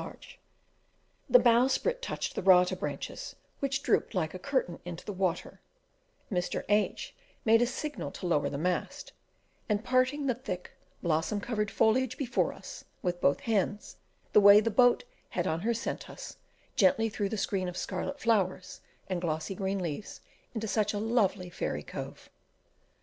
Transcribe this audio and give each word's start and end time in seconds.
When 0.00 0.16
the 1.28 1.38
bowsprit 1.38 2.00
touched 2.00 2.34
the 2.34 2.40
rata 2.40 2.74
branches, 2.74 3.36
which 3.58 3.82
drooped 3.82 4.14
like 4.14 4.32
a 4.32 4.38
curtain 4.38 4.78
into 4.86 5.04
the 5.04 5.12
water, 5.12 5.60
Mr. 6.32 6.64
H 6.70 7.14
made 7.44 7.60
a 7.60 7.66
signal 7.66 8.10
to 8.12 8.26
lower 8.26 8.48
the 8.48 8.56
mast, 8.56 9.12
and 9.68 9.84
parting 9.84 10.24
the 10.24 10.34
thick, 10.34 10.70
blossom 11.02 11.38
covered 11.38 11.70
foliage 11.70 12.16
before 12.16 12.54
us, 12.54 12.86
with 13.02 13.20
both 13.20 13.40
hands, 13.40 13.98
the 14.32 14.40
way 14.40 14.58
the 14.60 14.70
boat 14.70 15.04
had 15.28 15.46
on 15.46 15.60
her 15.60 15.74
sent 15.74 16.08
us 16.08 16.38
gently 16.76 17.10
through 17.10 17.28
the 17.28 17.36
screen 17.36 17.68
of 17.68 17.76
scarlet 17.76 18.18
flowers 18.18 18.80
and 19.10 19.20
glossy 19.20 19.54
green 19.54 19.80
leaves 19.80 20.22
into 20.54 20.66
such 20.66 20.94
a 20.94 20.98
lovely 20.98 21.50
fairy 21.50 21.82
cove! 21.82 22.30